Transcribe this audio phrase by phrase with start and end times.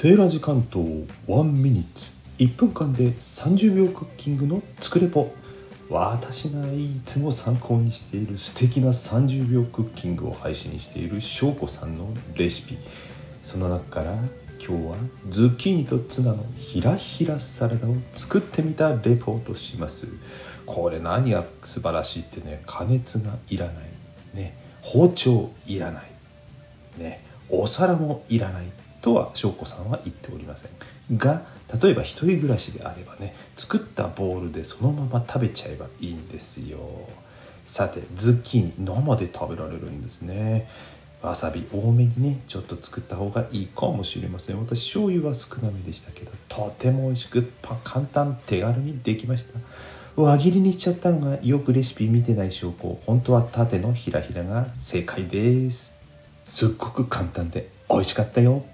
[0.00, 0.86] セーラジ関東
[1.26, 2.12] 1ミニッツ。
[2.38, 5.32] 1分間で30秒クッキングの作れポ
[5.90, 12.78] 私がいつも参考にしている素敵な30秒クッキングを配信している翔子さんのレシピ。
[13.42, 14.14] その中から
[14.64, 14.96] 今日は
[15.30, 20.06] ズッキーニとツナのひらひらサラダを作ってみたレポートします。
[20.64, 23.74] これ何が素晴らしいってね加熱がいらない
[24.32, 24.56] ね。
[24.80, 26.04] 包丁いらない
[26.98, 27.24] ね。
[27.50, 28.66] お皿もいらない。
[29.08, 30.70] とは翔子さんは言っておりません。
[31.16, 31.42] が
[31.82, 36.78] 例えば一人暮らしであればね作ったボウルでそのまま食べちゃえばいいんですよ。
[37.64, 40.68] さてズッキーニ生で食べられるんですね。
[41.22, 44.58] わさび多めにねちょっと作った方がいいかもしれません。
[44.58, 47.50] 私醤油は少なめでしたけどとても美味しく
[47.82, 49.58] 簡単手軽にできました。
[50.16, 56.02] 輪切りにしちゃったのがよくレシピ見てない証拠本当は縦のひらひらが正解です。
[56.44, 58.64] すっごく簡単で美味しかったよ。